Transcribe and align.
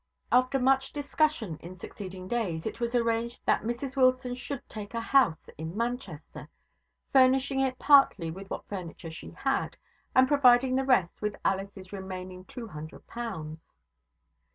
After 0.31 0.57
much 0.57 0.91
discussion 0.91 1.57
in 1.57 1.77
succeeding 1.79 2.27
days, 2.27 2.65
it 2.65 2.79
was 2.79 2.95
arranged 2.95 3.45
that 3.45 3.61
Mrs 3.61 3.95
Wilson 3.95 4.33
should 4.33 4.67
take 4.67 4.95
a 4.95 4.99
house 4.99 5.47
in 5.59 5.77
Manchester, 5.77 6.49
furnishing 7.13 7.59
it 7.59 7.77
partly 7.77 8.31
with 8.31 8.49
what 8.49 8.65
furniture 8.67 9.11
she 9.11 9.29
had, 9.29 9.77
and 10.15 10.27
providing 10.27 10.75
the 10.75 10.85
rest 10.85 11.21
with 11.21 11.37
Alice's 11.45 11.93
remaining 11.93 12.45
two 12.45 12.69
hundred 12.69 13.05
pounds. 13.05 13.75